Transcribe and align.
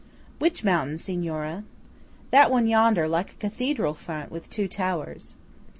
"Which 0.39 0.63
mountain, 0.63 0.97
Signora?" 0.97 1.63
"That 2.31 2.49
one 2.49 2.65
yonder, 2.65 3.07
like 3.07 3.33
a 3.33 3.35
cathedral 3.35 3.93
front 3.93 4.31
with 4.31 4.49
two 4.49 4.67
towers." 4.67 5.35